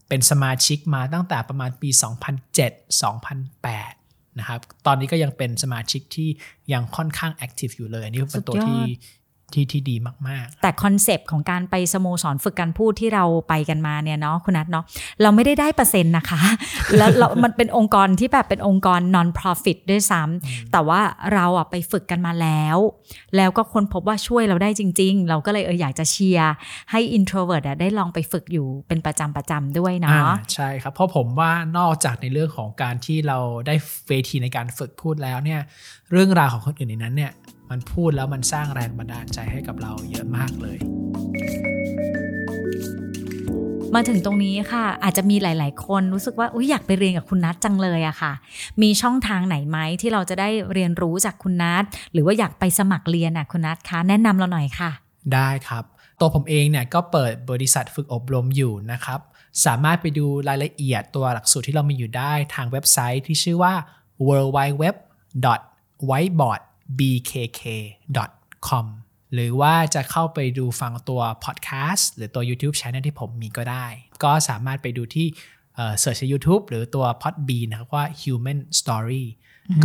[0.09, 1.89] เป็นสมาชิกมาตั้งแต่ประมาณปี
[3.13, 6.29] 2007-2008นะครับ ตอนนี้ก็ยังเป็นสมาชิกที่
[6.73, 8.81] ยังค่อนข้าง active อยู่เลย อันนี้เป็นตัวที่
[9.53, 9.95] ที่ที่ดี
[10.27, 14.85] มากๆ แต่ concept ของการไปสโมสรฝึกการพูดที่เราไปกันมาเนี่ยเนาะคุณนัทเนาะ
[15.21, 16.41] เราไม่ได้ได้เปอร์เซ็นต์นะคะ
[16.97, 21.01] แล้วเรามันเป็นองค์กรที่แบบเป็นองค์กร non profit ด้วยซ้ำแต่ว่า
[21.33, 22.77] เราอะไปฝึกกันมาแล้ว
[23.35, 26.53] แล้วก็คนพบว่าช่วยเราได้จริง ๆ เราก็เลยเอออยากจะเชียร์
[26.91, 33.75] ให้ introvert อะได้ลองไปฝึกอยู่เป็นประจำประจำด้วยเนาะใช่ครับ เพราะผมว่านอกจากในเรื่องของการที่เราได้
[34.07, 35.61] เวทีในการฝึกพูดแล้วเนี่ย
[36.11, 37.31] เรื่องราวของคนอื่นในนั้นเนี่ย
[37.69, 40.77] มันพูดแล้วมันสร้างแรงบันดาลใจให้กับเราเยอะมากเลย
[43.95, 48.33] มาถึงตรงนี้ค่ะ อาจจะมีหลาย ๆ คนรู้สึกว่าอยอยากไปเรียนกับคุณนัทจังเลยอะค่ะ
[48.81, 54.91] มีช่องทางไหนไหมที่เราจะได้เรียนรู้จากคุณนัทหรือว่าอยากไปสมัครเรียนอะคุณนัทคะแนะนำเราหน่อยค่ะ
[55.33, 55.83] ได้ครับ
[56.19, 59.19] ตัวผมเองเนี่ยก็เปิดบริษัทฝึกอบรมอยู่นะครับ
[59.65, 63.73] สามารถไปดูรายละเอียดตัวหลักสูตรที่เรามีอยู่ได้ทางเว็บไซต์ที่ชื่อว่า
[64.27, 64.85] w w w
[66.09, 66.61] whiteboard
[66.99, 68.85] bkk.com
[69.33, 73.85] หรือว่าจะเข้าไปดูฟังตัวพอดแคสต์หรือตัว YouTube Channel ที่ผมมีก็ได้
[74.23, 75.27] ก็สามารถไปดูที่
[75.75, 79.25] เสิร์ชใน YouTube หรือตัว Podbean นะครับว่า Human Story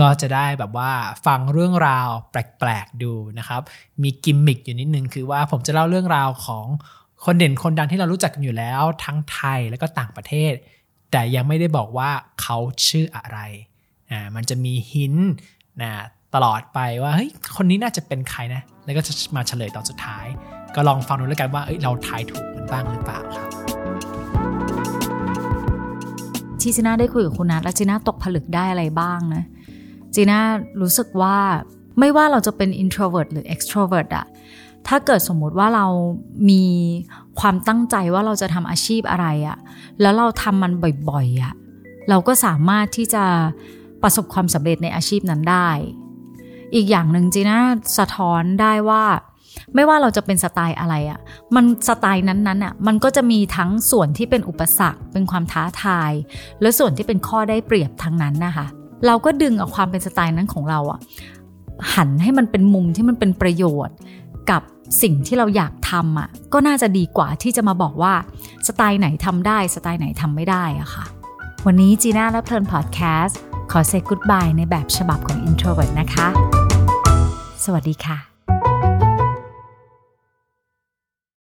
[0.00, 0.92] ก็จะได้แบบว่า
[1.26, 3.62] ฟังเรื่องราวแปลกๆดูนะครับ
[4.02, 6.66] มีกิมมิคอยู่นิดนึงคือว่าผมจะเล่าเรื่องราวของ
[7.24, 10.52] คนเด่นคนดังที่เรารู้จักกันอยู่แล้วทั้งไทยและก็ต่างประเทศ
[11.10, 12.10] แต่ยังไม่ได้บอกว่า
[12.42, 12.58] เขา
[12.88, 13.38] ชื่ออะไร
[14.10, 15.14] อ่ามันจะมีหิน
[15.82, 15.92] นะ
[16.34, 20.26] ตลอดไปว่าเฮ้ยคนนี้น่าจะเป็นใครนะ แล้วก็จะมาเฉลยตอนสุดท้าย
[20.74, 23.48] ก็ลองฟังดูแล้วกันว่าเอ้ยเราทายถูกกันบ้างหรือเปล่าครับ
[26.60, 29.44] ที่จีน่าได้คุยกับคุณนัทและจีน่าตกผลึกได้อะไรบ้างนะ
[30.14, 30.40] จีน่า
[30.80, 31.36] รู้สึกว่า
[31.98, 34.26] ไม่ว่าเราจะเป็น introvert หรือ extrovert อะ
[34.88, 35.86] ถ้าเกิดสมมุติว่าเรา
[36.50, 36.64] มี
[37.40, 39.58] ความตั้งใจว่าเราจะทำอาชีพอะไรอะ
[40.00, 40.72] แล้วเราทำมัน
[41.08, 41.54] บ่อยๆอะ
[42.08, 43.24] เราก็สามารถที่จะ
[44.02, 45.68] ประสบความสำเร็จในอาชีพนั้นได้
[46.74, 47.58] อีกอย่างหนึ่งจีน่า
[47.98, 49.04] สะท้อนได้ว่า
[49.74, 51.20] ไม่ว่าเราจะเป็นสไตล์อะไรอะ่ะ
[51.54, 56.12] มันสไตล์นั้นๆอะ มันก็จะมีทั้งส่วนที่เป็นอุปสรรค เป็นความท้าทาย
[56.60, 58.66] และส่วนที่เป็นข้อได้เปรียบทั้งนั้นนะคะ
[59.06, 61.00] เราก็ดึงเอาความเป็นสไตล์นั้นของเราอะ
[61.94, 63.96] หันให้มันเป็นมุมที่มันเป็นประโยชน์
[64.50, 64.62] กับ
[65.02, 68.14] สิ่งที่เราอยากทำอะ ก็น่าจะดีกว่าที่จะมาบอกว่า
[68.66, 71.04] สไตล์ไหนทำได้ สไตล์ไหนทำไม่ได้อะค่ะ
[71.66, 73.38] วันนี้จีน่าและเพลินพอดแคสต์
[73.70, 76.26] ขอเซ็กกูดบายในแบบฉบับของ Introvert นะคะ
[77.64, 78.29] สวัสดีค่ะ